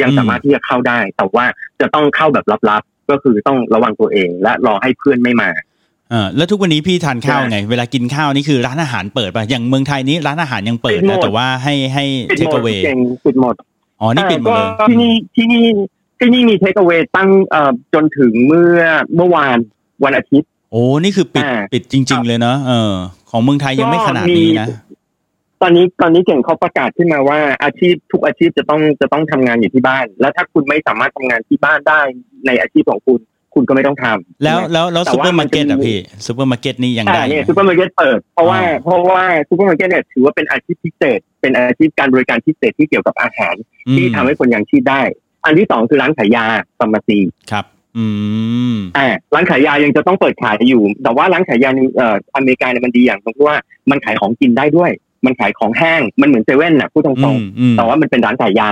[0.00, 1.46] ยังอืมสามารถที่จะเข้าได้ แต่ว่า
[1.80, 5.50] จะต้องเข้าแบบลับๆ ก็คือต้องระวังตัวเอง และรอให้เพื่อนไม่มา
[6.10, 13.54] เออแล้วทุกวันนี้พี่ทานข้าวใช่ไง เวลากินข้าวนี่คือร้านอาหารเปิดป่ะอย่างเมืองไทยนี้ร้านอาหารยังเปิดปิดหมนะดแต่ว่าให้ให้ปิดเทหคมดเวเก่งปิดหมด
[14.00, 15.64] อ๋อนี่ปิดหมดเลยก็ที่นี่ที่นี่
[16.18, 18.80] ที่นี่มีเทคเอา a y ตั้งเอ่อจนถึงเมื่อ
[19.16, 19.56] เมื่อวาน
[20.04, 22.92] วันอาทิตย์ โอ้นี่คือปิดอ่าปิดจริง ๆ เลยเนาะเออ
[23.30, 24.68] ของเมืองไทยยังไม่ขนาดนี้นะ
[25.62, 32.00] ตอนนี้ตอนนี้เก่งเขาประกาศขึ้นมาว่าอาชีพทุกอาชีพจะต้องจะต้องทำงานอยู่ที่บ้าน แล้วถ้าคุณไม่สามารถทำงานที่บ้านได้
[32.46, 33.20] ในอาชีพของคุณ
[33.54, 43.54] คุณก็ไม่ต้องทำแล้วใช่ไหมแล้วแล้วแต่ซูเปอร์ว่ามัมานร์เก็ตจะมีอะพี่ซูเปอร์มาร์เก็ตนี่ยังอ่าได้เนี่ยไหมซูเปอร์มาร์เก็ตเปิดเพราะว่าอ๋อเพราะว่าซูเปอร์มาร์เก็ตเนี่ยถือว่าเป็นอาชีพพิเศษ เป็นอาชีพการบริการพิเศษที่เกี่ยวกับอาหาร
[43.86, 45.02] อืมที่ทำให้คนยังชีพได้
[45.44, 46.44] อันที่สองคือร้านขายยา
[46.78, 47.18] pharmacy
[47.50, 47.64] ครับ
[47.98, 48.06] อื
[48.74, 53.56] มอ่าร้านขายยายังจะต้องเปิดขายอยู่ แต่ว่าร้านขายยาในเอ่ออเมริกาเนี่ยมันดีอย่างตรงที่ว่า
[53.90, 54.90] มันขายของกินได้ด้วย
[55.24, 58.70] มันขายของแห้งมันเหมือนเซเว่นน่ะพูดตอืรงมอืมๆแต่ว่ามันเป็นร้านขายยา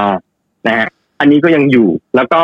[0.66, 0.88] นะฮะ
[1.20, 2.42] อันนี้ก็ยังอยู่แล้วก็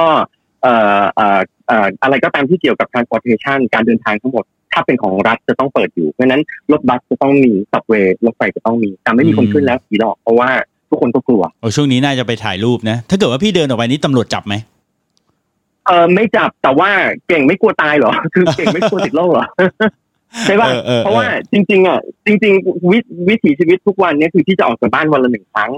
[0.62, 10.50] เอ่อเอ่อเอ่ออะไรก็ตามที่เกี่ยวกับ transportation การเดินทางทั้งหมด ถ้าเป็นของรัฐจะต้องเปิดอยู่เพราะฉะนั้นรถบัสจะต้องมีสับเวย์รถไฟจะต้องมีแต่ไม่มีคนขึ้นแล้วผีหลอกเพราะว่า
[10.90, 14.54] ทุกคนก็กลัวโอ้ช่วงนี้น่าจะไปถ่ายรูปนะ ถ้าเกิดว่าพี่เดินออกไปนี่ตำรวจจับไหม
[15.86, 16.90] เออไม่จับแต่ว่า
[17.28, 19.46] เก่งไม่กลัวตายเหรอ คือเก่งไม่กลัวติดโรคเหรอ
[20.46, 25.70] ใช่ป่ะออออเพราะว่าจริง ๆอะจริง ๆ วิวิถีชีวิตทุกวันเนี้คือที่จะออกจากบ้านวันละหนึ่งครั้ง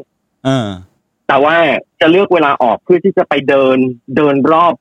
[0.44, 0.68] เออ
[1.28, 1.56] แต่ว่า
[2.00, 3.76] จะเลือกเวลาออกเพื่อที่จะไปเดิน
[4.16, 4.74] เดินรอบ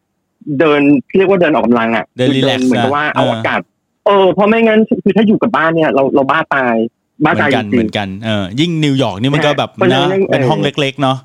[0.60, 0.82] เดิน
[1.18, 3.60] เรียกว่าเดินออกกำลังอะเดิน relax เหมือนกับว่านะเอาเออออากาศ
[4.06, 6.76] เออเพราะไม่งั้นคือถ้าอยู่กับบ้านเนี่ยเราเราบ้าตาย
[7.24, 11.18] บ้าเหมือตายนจกันริเหมืงอนกันเออยิ่งนิวยอร์กนี่มันก็แบบเพราะฉะนั้นะนเป็นเออห้องเล็ก ๆ เนาะ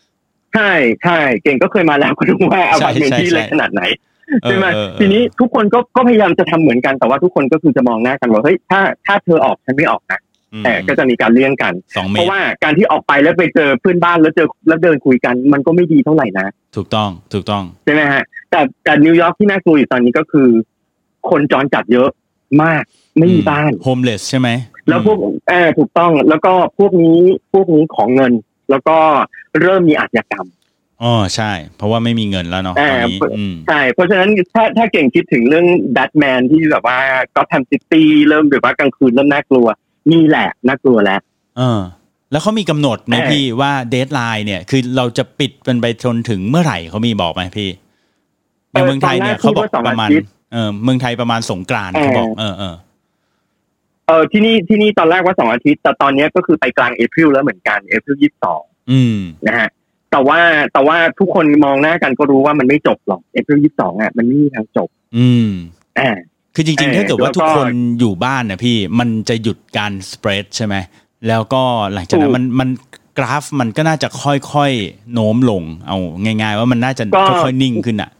[0.00, 0.70] ๆใช่
[1.02, 4.10] ใช่เก่งก็เคยมาแล้วก็รู้ว่าอพาร์ตเมนต์ใช่ที่ใช่เล็กขนาดไหนเออ
[4.42, 10.20] ใช่ไหมเออเออทีนี้ทุกคนก็ก็พยายามจะทำเหมือนกันแต่ว่าทุกคนก็คือจะมองหน้ากันว่าเฮ้ยถ้าถ้าเธอออกฉันไม่ออกนะ
[10.54, 20.48] อืมแต่ก็จะมีการเลี่ยงกันสองเมตรเพราะว่าการที่ออกไปแล้วไปเจอเพื่อนบ้านแล้วเจอแล้วเดินคุยกัน มันก็ไม่ดีเท่าไหร่นะ ถูกต้องถูกต้องใช่ไหมฮะแต่แต่นิวยอร์กที่น่ากลัวอยู่ตอนนี้ก็คือ
[21.30, 22.10] คนจรจัดเยอะ
[22.62, 22.82] มาก
[23.18, 24.48] ไม่มีบ้าน homeless ใช่ไหม
[24.88, 27.20] แล้วพวกเออถูกต้องแล้วก็พวกนี้
[27.52, 28.32] พวกนี้ขอเงิน
[28.70, 28.98] แล้วก็
[29.60, 30.46] เริ่มมีอาชญากรรม
[31.04, 36.98] อ๋อใช่ เพราะว่าไม่มีเงินแล้วเนาะเอตออนนี้อืมใช่ เพราะฉะนั้นถ้าถ้าเก่งคิดถึงเรื่องแบทแมนที่แบบว่า
[37.36, 39.66] Gotham City เริ่มแบบว่ากลางคืนเริ่มน่ากลัว
[40.12, 41.20] นี่แหละน่ากลัวแล้ว
[41.58, 41.80] เออ
[42.32, 47.70] แล้วเขามีกำหนดไหมเออพี่ว่า deadline เนี่ย คือเราจะปิดมันไปจนถึงเมื่อไหร่เขามีบอกไหมพี่
[48.72, 50.08] อย่างเมืองไทยเนี่ยเขาบอกประมาณ
[50.52, 52.74] เออเมืองไทยประมาณสงกรานต์เขาบอกเออเออ
[54.06, 59.68] เออที่นี่ที่นี่ตอนแรกว่าสองอาทิตย์ แต่ตอนเนี้ยก็คือไปกลางเอพริลแล้วเหมือนกันเอพริลยี่สิบสองอืมนะฮะ
[60.12, 60.40] แต่ว่า
[60.72, 65.48] แต่ว่าทุกคนมองหน้ากันก็รู้ว่ามันไม่จบหรอกเอพริลยี่สิบสองอะมันไม่มีทางจบ อืม
[65.98, 66.10] อ่า
[66.54, 70.74] คือจริงๆเออถ้าเกิดว่าแล้วก็ทุกคนอยู่บ้านนะพี่มันจะหยุดการสเปรดใช่ไหม
[71.28, 72.68] แล้วก็หลังจากนั้นถูกมันมัน
[73.18, 78.10] กราฟมันก็น่าจะค่อยๆโน้มลง เอาง่ายๆ ว่ามันน่าจะก็ค่อยๆนิ่งขึ้นอะ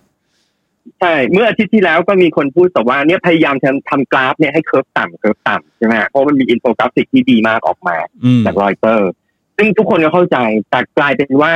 [1.00, 9.10] ใช่เมื่ออาทิตย์ที่แล้วก็มีคนพูดแต่ว่าเนี่ยพยายามทำทำกราฟเนี่ยให้ curve ต่ำ curve ต่ำใช่ไหมฮะเพราะมันมีอินโฟกราฟิกที่ดีมากออกมาอืมจากรอยเตอร์
[9.56, 10.36] ซึ่งทุกคนก็เข้าใจ
[10.70, 11.52] แต่กลายเป็นว่า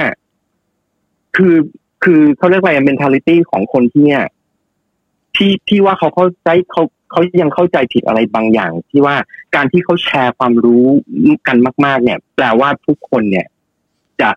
[1.36, 1.54] คือ
[2.04, 4.22] คือเขาเรียกว่า mentality ของคนที่เนี่ย
[5.36, 9.16] ที่ที่ว่าเขาเข้าใจเขาเขายังเข้าใจผิดอะไรบางอย่าง ที่ว่า
[9.54, 10.86] การที่เขาแชร์ความรู้
[11.46, 13.46] กันมาก ๆ เนี่ย แปลว่าทุกคนเนี่ย
[14.20, 14.30] จะ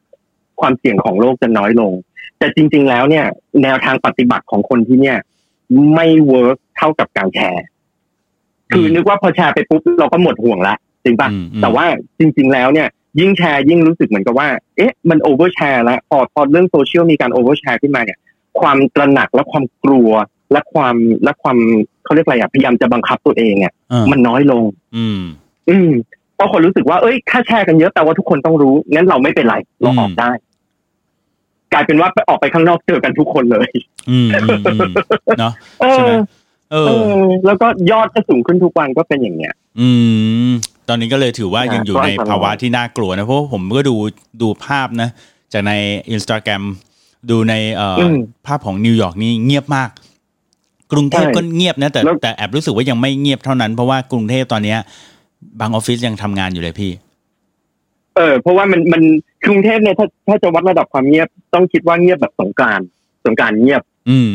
[0.59, 1.93] ความเสี่ยงของโรคจะน้อยลง
[2.38, 3.25] แต่จริง ๆ แล้วเนี่ย
[3.63, 5.17] แนวทางปฏิบัติของคนที่เนี่ย
[5.93, 7.63] ไม่ work เท่ากับการแชร์
[8.71, 11.85] คือนึกว่าพอแชร์ไปปุ๊บเราก็หมดห่วงละจริงปะอืมอืมแต่ว่า
[12.19, 12.88] จริง ๆ แล้วเนี่ย
[13.19, 18.19] ยิ่งแชร์ยิ่งรู้สึกเหมือนกับว่า เอ๊ะ มัน overshare แล้วพอพอเรื่องโซเชียลมีการ overshare ขึ้นมาเนี่ย
[18.60, 20.12] ความตระหนักและความกลัว
[20.52, 21.58] และความและความ
[22.04, 24.63] เขาเรียกอะไรอะพยายามจะบังคับตัวเองอะเออมันน้อยลง
[24.95, 25.22] อืม
[25.69, 25.91] อืม
[26.36, 30.32] เพราะคนรู้สึกว่าเอ้ยถ้าแชร์กันเยอะแต่ว่าทุกคนต้องรู้งั้นเราไม่เป็นไรเราออกได้
[31.74, 33.69] กลายเป็นว่าไปออกไปข้างนอกเจอกันทุกคนเลย
[34.10, 34.91] อืมอืมอืม
[35.39, 36.17] เนาะเอใช่ไหมอ
[36.72, 39.89] เอเอออ แล้วก็ยอดก็สูงขึ้นทุกวันก็เป็นอย่างเงี้ย อื
[40.50, 40.52] ม
[40.89, 43.95] ตอนนี้ก็เลยถือว่าอ่ายังอยู่ก็ในอันตรายภาวะที่น่ากลัวนะเพราะว่าผมก็ดู
[44.41, 45.10] ดูภาพนะ
[45.54, 45.71] จากใน
[46.12, 46.63] อินสตาแกรม
[47.30, 48.13] ดูในเอ่ออม
[48.47, 49.89] ภาพของนิวยอร์กนี่เงียบมาก
[50.91, 54.80] กรุงเทพใช่ก็เงียบนะ แต่แล้วแต่แอบรู้สึกว่ายังไม่เงียบเท่านั้น เพราะว่ากรุงเทพตอนเนี้ย
[55.60, 56.91] บางออฟฟิศยังทำงานอยู่เลยพี่
[58.15, 59.02] เออ เพราะว่ามันมัน
[59.45, 62.88] กรุงเทพเนี่ยถ้าถ้าจะวัดระดับความเงียบต้องคิดว่าเงียบแบบสงกรานต์
[63.25, 64.28] สงกรานต์เงียบ อืม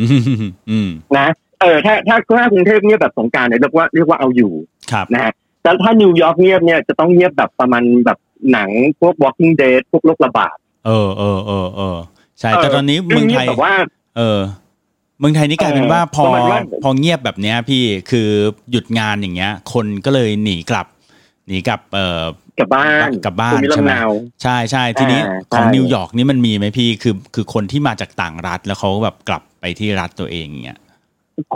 [0.71, 0.89] อืม
[1.19, 1.29] นะ
[1.61, 4.53] เออถ้าถ้าถ้ากรุงเทพเงียบแบบสงกรานต์เนี่ยเรียกว่าเรียกว่าเอาอยู่
[4.93, 5.33] ครับนะฮะ
[5.65, 8.19] แต่ถ้านิวยอร์กเงียบเนี่ยจะต้องเงียบแบบประมาณแบบ
[8.53, 11.99] หนังพวก Walking Dead พวกโรคระบาดเออเออเออเออ
[12.41, 13.75] ใช่แต่ตอนนี้เมืองไทยแบบว่า
[14.17, 14.41] เออ
[15.19, 18.29] เมืองไทยนี่กลายเป็นว่าพอประมาณว่าพอเงียบแบบเนี้ย พี่คือ
[18.71, 20.87] หยุดงานอย่างเงี้ย คนก็เลยหนีกลับ
[21.49, 22.23] หนีกลับ เอ่อ
[22.59, 24.05] กลับบ้านกลับบ้านภูมิใช่ไหมลำเนา
[24.43, 30.79] ใช่ใช่ทีนี้อ่าของใช่นิวยอร์กนี่มันมีไหมพี่คือคือคนที่มาจากต่างรัฐแล้วเขาแบบกลับไปที่รัฐตัวเองอย่างเงี้ย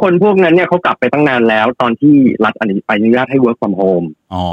[0.01, 2.15] คนพวกนั้นเนี่ยเขากลับไปตั้งนานแล้ว ตอนที่
[2.45, 2.65] รัฐอ
[3.03, 4.47] นุญาตให้ work from home อ๋อ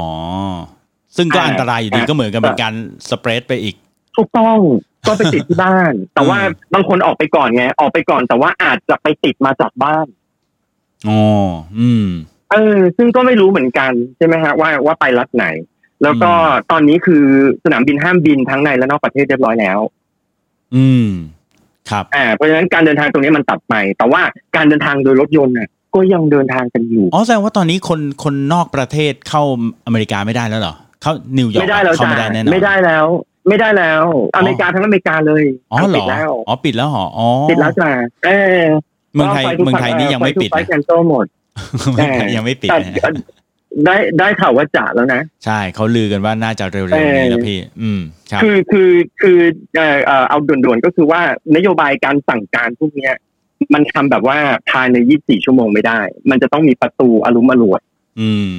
[1.16, 2.74] ซึ่งก็อ่าอันตรายอยู่ดีอ่าก็เหมือนกับเป็นการ
[3.10, 3.74] สเปรดไปอีก
[4.16, 4.58] ถูกต้อง
[5.06, 10.06] ก็ไปติดที่บ้าน แต่ว่าอืมบางคนออกไปก่อนไง ออกไปก่อนแต่ว่าอาจจะไปติดมาจากบ้าน
[11.08, 11.20] อ๋อ
[11.78, 12.06] อืม
[12.52, 15.46] เออ ซึ่งก็ไม่รู้เหมือนกันใช่ไหมฮะว่าว่าไปรัฐไหน
[16.02, 17.24] แล้วก็อืมตอนนี้คือ
[17.64, 19.80] สนามบินห้ามบินทั้งในและนอกประเทศเรียบร้อยแล้ว
[20.76, 21.08] อืม
[21.90, 24.22] ครับอ่าเพราะฉะนั้นการเดินทางตรงนี้มันตัดไปแต่ว่า
[24.56, 29.42] การเดินทางโดยรถยนต์น่ะก็ยังเดินทางกันอยู่ อ๋อแสดงว่าตอนนี้คนคนนอกประเทศเข้า
[29.86, 33.06] อเมริกาไม่ได้แล้วเหรอเข้านิวยอร์กไม่ได้แล้วเข้าจ้าไม่ได้แน่นอนไม่ได้แล้ว
[33.48, 34.02] ไม่ได้แล้ว
[34.36, 37.90] อเมริกาทั้งอเมริกาเลยอ๋อเหรปิอดแล้วอ๋อปิดแล้วเหรออ๋อปิดแล้วจ้า
[38.24, 38.60] เออ
[39.14, 41.26] เมืองไทยเมืองไทยนี่ยังไม่ปิดไฟนะแคนโซหมด
[41.92, 43.12] เมืองไทยยังไม่ปิดแต่นะ
[43.84, 48.00] ได้ได้ข่าวว่าจ่าแล้วนะ ใช่เขาลือกันว่าน่าจะเร็วเอๆอนี้แล้วพี่ อืม
[48.30, 49.38] ครับคือคือคือ
[49.76, 51.20] เอ่อเอ่อเอาด่วนๆก็คือว่า
[51.56, 53.14] นโยบายการสั่งการพวกเนี้ย
[53.74, 54.38] มันทำแบบว่า
[54.70, 56.00] ภายใน24ชั่วโมงไม่ได้
[56.30, 57.80] มันจะต้องมีประตูอารมณ์อร่วย
[58.20, 58.54] อืม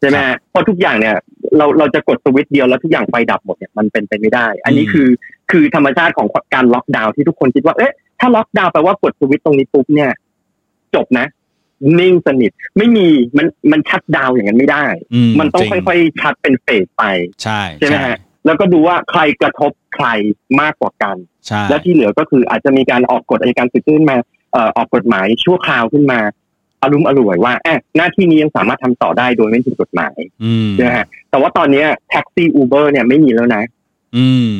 [0.00, 1.16] ใช่ไหมฮะเพราะทุกอย่างเนี่ย
[1.56, 5.08] เราเราจะกดสวิตช์เดียวแล้วทุกอย่างไฟดับหมดเนี่ยมันเป็นไปไม่ได้ อันนี้อืมคือ
[5.50, 10.10] คือธรรมชาติของการล็อกดาวน์ที่ทุกคนคิดว่าเอ๊ะถ้าล็อกดาวน์แปลว่ากดสวิตช์ตรงนี้ปุ๊บเนี่ย
[10.94, 11.26] จบนะ
[11.98, 17.04] นิ่งสนิท ไม่มีมันมันชัดดาวน์อย่างนั้นไม่ได้อืมมันต้องจริค่อยๆ ชัดเป็นเฟสไป
[17.42, 18.16] ใช่ใช่ไหมฮะ
[18.46, 20.06] แล้วก็ดูว่าใครกระทบใคร
[20.60, 21.16] มากกว่ากัน
[21.46, 24.16] ใช่และที่เหลือก็คืออาจจะมีการออกกฎอัยการศึกขึ้นมา
[24.52, 26.20] เอ่อออกกฎหมายชั่วคราวขึ้นมา
[26.82, 33.62] อารมณ์อร่วยว่าแอะหน้าที่นี้ยังสามารถทำต่อได้โดยไม่ผิดกฎหมายอืมนะฮะแต่ว่าตอนเนี้แท็กซี่อูเบอร์เนี่ยไม่มีแล้วนะ
[34.16, 34.52] อืม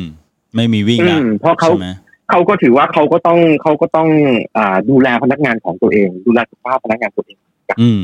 [0.55, 1.89] ไม่มีวิ่งอืละมเพราะเขาใช่ไหม
[2.33, 4.09] เขาก็ถือว่าเขาก็ต้องเขาก็ต้อง
[4.57, 7.37] อ่าดูแลพนักงานของตัวเอง ดูแลสุขภาพพนักงานตัวเอง
[7.81, 8.01] อืม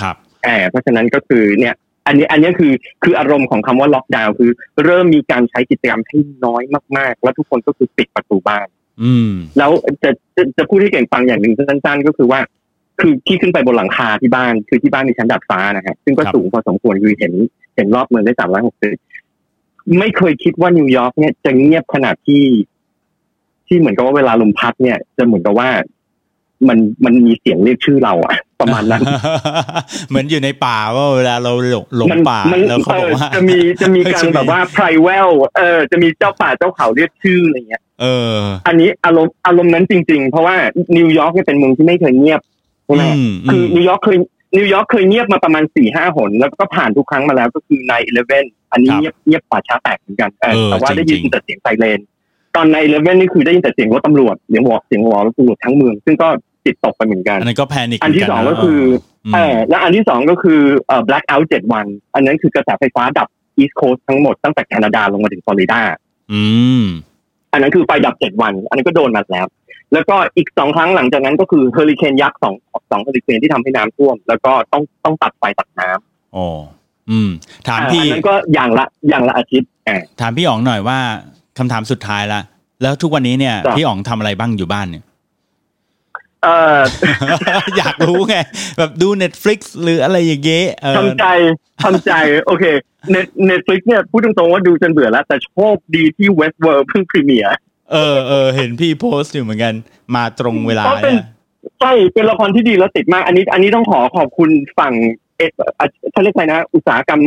[0.00, 1.74] ครับแอบเพราะฉะนั้นก็คือเนี่ย
[2.06, 4.50] อันนี้อันนี้คือคืออารมณ์ของคำว่าล็อกดาวน์คือ
[4.84, 6.62] เริ่มมีการใช้กิจกรรมที่น้อย
[6.96, 8.66] มาก ๆ แล้วทุกคนก็คือปิดประตูบ้าน
[9.02, 9.70] อืม แล้ว
[10.02, 12.40] จะจะจะพูดให้เก่งฟังอย่างหนึ่งสั้นๆก็คือว่า
[13.00, 17.32] คือที่ขึ้นไปบนหลังคาที่บ้านคือที่บ้านมีชั้นดาดฟ้านะฮะซึ่งก็ครับสูงพอสมควรคือเห็น
[17.76, 18.96] เห็นรอบเมืองได้สามร้อยหกสิบ
[19.98, 22.42] ไม่เคยคิดว่านิวยอร์กเนี่ยจะเงียบขนาดที่
[23.66, 25.68] ที่เหมือนกับว่าเวลาลมพัดเนี่ย จะเหมือนกับว่า
[26.68, 29.02] มันมันมีเสียงเรียกชื่อเราอะประมาณนั้น
[30.08, 40.56] เหมือนอยู่ในป่าว่าเวลาเราหลงหลงมัป่ามัแล้วเขาบอกว่าเออจะมีจะมีการจะมีแบบว่า p r i v a l เออจะมีเจ้าป่าเจ้าเขาเรียกชื่ออะไรเงี้ยเออ อันนี้อารมณ์อารมณ์นั้นจริง ๆ เพราะว่า
[40.96, 42.40] นิวยอร์กเนี่ยเป็นเมืองที่ไม่เคยเงียบ
[42.84, 44.18] ใช่ไหมอืมคือนิวยอร์กเคย
[44.56, 52.00] นิวยอร์กเคยเงียบมาประมาณสี่ห้าหน แล้วก็ผ่านทุกครั้งมาแล้วก็คือ Nine Eleven อันนี้ครับเงียบเงียบป่าช้าแตกเหมือนกันเออเออแต่ว่าได้จริยิงนๆแต่เสียงไซเรน
[52.56, 56.28] ตอน Nine Eleven นี่คือได้ยินแต่เสียงรถตำรวจเสียงหวอเสียงหวอรถตำรวจทั้งเมือง ซึ่งก็
[56.64, 63.28] จิตตกไปเหมือนกันอันนั้นก็ panic อันที่สองก็คือเออและอันที่สองก็คือเอ่อ black out เจ็ดวัน อันนั้นคือกระแสไฟฟ้าดับ
[63.62, 65.80] east coast ทั้งหมดตั้งแต่แคนาดาลงมาถึงฟลอริดา
[66.32, 66.42] อื
[66.82, 66.84] ม
[67.52, 69.46] อันนั้นคือไฟดับเจ็ดวัน อันนั้นก็โดนมาแล้ว
[69.92, 72.54] แล้วก็อีกสองครั้งหลังจากนั้นก็คือเฮอริเคนยักษ์สอง
[72.90, 76.44] สองเฮอริเคนที่ทำให้น้ำท่วม แล้วก็ต้องต้องตัดไฟตัดน้ำโอ้
[77.10, 77.30] อืม
[77.68, 80.98] ถามอ่าพี่อันนั้นก็อย่างละอย่างละอาทิตย์อ่าถามพี่อ๋องหน่อยว่า
[81.58, 82.40] คำถามสุดท้ายละ
[82.82, 85.04] แล้วทุกวันนี้เนี่ยจ้ะพี่อ๋องทำอะไรบ้างอยู่บ้านเนี่ย
[86.42, 86.80] เอ่อ
[87.78, 88.36] อยากรู้ไง
[88.78, 91.26] แบบดู Netflix หรืออะไรอย่างเงี้ยเออทำใจ
[91.82, 92.12] ทำใจ
[92.46, 92.64] โอเค
[93.10, 97.56] เน็ต Netflix เนี่ยพูดตรงๆว่าดูจนเบื่อแล้ว แต่โชคดีที่ Westworld เพิ่ง premiere
[97.92, 99.74] เออเออเห็นพี่โพสต์อยู่เหมือนกัน
[100.14, 101.26] มาตรงเวลาเพราะเป็นเนี่ย
[101.80, 104.92] ใช่เป็นละครที่ดีแล้วติดมาก อันนี้ อันนี้ต้องขอขอบคุณฝั่ง
[105.36, 105.52] เอส
[106.12, 107.20] เขาเรียกอะไรนะ อุตสาหกรรม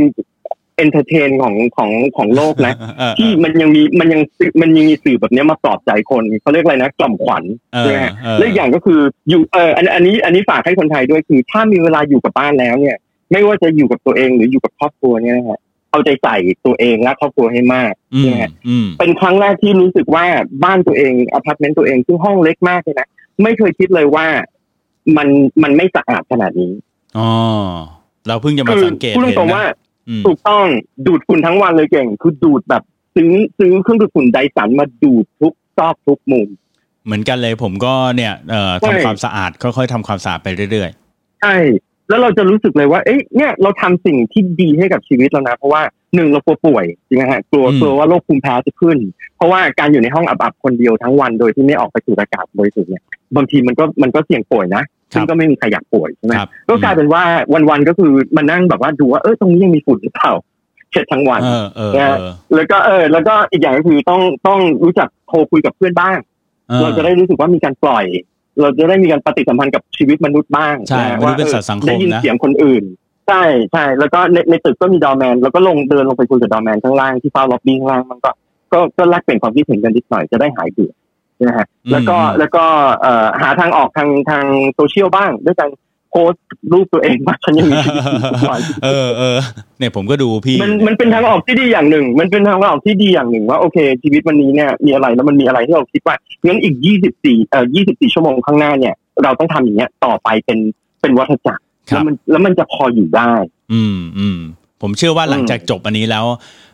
[0.79, 4.21] entertain ของของของโลกนะเออเออที่มันยังมีมันยัง
[4.61, 12.97] มันยังมีสื่อแบบเนี้ยมาปลอบใจคนเขาเรียกอะไรนะกล่อมขวัญเออใช่ไหมฮะเออและอีกอย่างก็คืออยู่เอออันอันนี้อันนี้ฝากให้คนไทยด้วยคือ ถ้ามีเวลาอยู่กับบ้านแล้วเนี่ย
[13.31, 15.59] ไม่ว่าจะอยู่กับตัวเองหรืออยู่กับครอบครัวเนี่ยนะฮะ
[15.91, 20.25] เอาใจใส่ตัวเองและครอบครัวให้มากอืมใช่มไหมฮะอืมเป็นครั้งแรกที่รู้สึกว่า
[20.63, 23.07] บ้านตัวเองอพาร์ตเมนต์ตัวเองซึ่งห้องเล็กมากเลยนะ
[23.43, 24.27] ไม่เคยคิดเลยว่า
[25.17, 25.27] มัน
[25.63, 26.71] มันไม่สะอาดขนาดนี้
[27.17, 27.29] อ๋อ
[28.27, 29.88] เราเพิ่งจะมาคือสังเกตพูดเห็นตรงๆนะว่าอืม
[30.25, 30.65] ถูกต้อง
[31.07, 32.83] ดูดฝุ่นทั้งวันเลยเก่ง คือดูดแบบ
[33.15, 36.47] ซื้อซื้อเครื่องดูดฝุ่นไดสันมาดูดทุกซอกทุกมุม
[37.05, 40.89] เหมือนกันเลยผมก็เนี่ยเอ่อใช่ทำความสะอาดค่อยๆทำความสะอาดไปเรื่อย
[41.41, 41.55] ใช่
[42.09, 45.81] แล้วเราจะรู้สึกเลยว่า เอ๊ะเนี่ยเราทำสิ่งที่ดีให้กับชีวิตเรานะ เพราะว่า
[46.15, 48.97] หนึ่งเรากลัวป่วยจริงไหมฮะกลัวกลัวว่าโรคภูมิแพ้จะขึ้น
[49.35, 53.03] เพราะว่าการอยู่ในห้องอับๆคนเดียวทั้งวันโดยที่ไม่ออกไปสูดอากาศบริสุทธิ์เนี่ย
[53.35, 57.23] บางทีมันก็มันก็เสี่ยงป่วยนะ ซึ่งก็ไม่มีใครอยากป่วยใช่ไหมครับก็กลายเป็นว่า
[57.69, 60.31] วันๆก็คือมานั่งแบบว่าดูว่าเออตรงนี้ยังมีฝุ่นหรือเปล่า
[60.91, 66.17] เช็ดทั้งวันๆเออเออนะเออแล้วก็เออ แล้วก็อีกอย่างก็คือต้องต้องรู้จักโทรคุยกับเพื่อนบ้าง
[66.71, 68.05] ออเราจะได้รู้สึกว่ามีการปล่อย
[68.61, 72.83] เราจะได้มีการปฏิสัมพันธ์กับชีวิตมนุษย์บ้างใช่นะมนุษย์เป็นออสัตว์สังคมได้ยินนะเสียงคนอื่น
[73.27, 78.31] ใช่ใช่แล้วก็ในในตึกก็มี doorman แล้วก็ลงเดินลงไปคุยกับ doorman ข้างล่างที่เฝ้าล็อบบี้ข้างล่างมันก็
[78.73, 80.91] ก็ก็แลกเปลี่ยนความคิดเห็นกันนิดหน่อยจะได้หายเบื่อ
[81.47, 82.65] นะฮะแล้วก็แล้วก็
[83.01, 85.69] เอ่อหาทางออกทางทางโซเชียลบ้างด้วยการ
[86.11, 89.37] โพสต์รูปตัวเองว่าฉันยังมีชีวิตอยู่ทุกวันเออเออ
[89.79, 96.75] เนี่ยผมก็ดูพี่ มันมันเป็นทางออกที่ดีอย่างหนึ่ง มันเป็นทางออกที่ดีอย่างหนึ่งว่าโอเค ชีวิตวันนี้เนี่ยมีอะไรแล้วมันมีอะไรที่เราคิดว่างั้นอีก
[97.13, 100.59] 24เอ่อ24ชั่วโมงข้างหน้าเนี่ย เราต้องทำอย่างเงี้ยต่อไปเป็น
[101.01, 103.33] เป็นวัฏจักรครัแล้วบมันแล้วมันจะพออยู่ได้
[103.73, 104.39] อืมอืม
[104.81, 106.25] ผมเชื่อว่าหลังอืมจากจบอันนี้แล้ว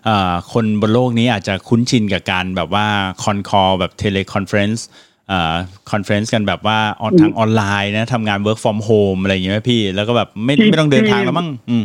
[0.06, 2.86] เอ่อคนบนโลกนี้อาจจะคุ้นชินกับการแบบว่า
[3.24, 4.86] con call แบบ teleconference
[5.28, 5.54] เอ่อ
[5.92, 11.84] conference กันแบบว่าออนทางออนไลน์นะทำงาน work from home อะไรอย่างเงี้ยไหมพี่ แล้วก็แบบไม่ไม่ต้องเดินทางแล้วมั้งอืม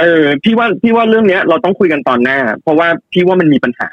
[0.00, 3.88] เออ พี่ว่าพี่ว่าเรื่องเนี้ย เราต้องคุยกันตอนหน้า เพราะว่าพี่ว่ามันมีปัญหา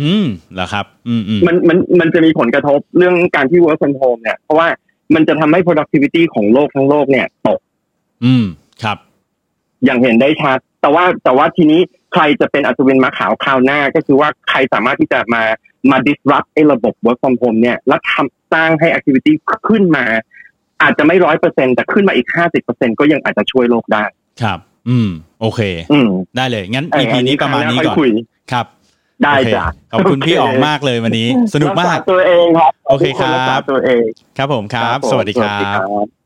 [0.00, 0.24] อืม
[0.54, 4.68] เหรอครับ อืมอืมมันมันมันจะมีผลกระทบเรื่องการที่ work from home เนี่ยเพราะว่า
[5.14, 7.60] มันจะทำให้ productivity ของโลกทั้งโลกเนี่ยตก
[8.24, 8.44] อืม
[8.82, 8.98] ครับ
[9.84, 11.80] อย่างเห็นได้ชัด แต่ว่าแต่ว่าทีนี้
[12.12, 15.42] ใครจะเป็นอัศวินม้าขาวคราวหน้า ก็คือว่าใครสามารถที่จะมา
[15.90, 19.32] มา disrupt ไอ้ระบบ work from home เนี่ยแล้วทำสร้างให้ activity
[19.68, 20.04] ขึ้นมา
[20.82, 24.04] อาจจะไม่ร้อยเปอร์เซ็นแต่ขึ้นมาอีกห้าสิบเปอร์เซ็นก็ยังอาจจะช่วยโลกได้
[24.42, 25.60] ครับ อืม โอเค
[25.92, 28.10] อืม ได้เลย งั้นเออ EP นี้ประมาณนี้ครั้งหก่อนค่ยคุย
[28.52, 28.66] ครับ
[29.22, 34.04] ได้โอเคจ้ะขอบคุณพี่อ๋องมากเลยวันนี้ สนุกมากรัษตัวเองครับ โอเคครับรักษาตัวเอง
[34.38, 36.23] ครับผมครับผมสวัสดีครับบ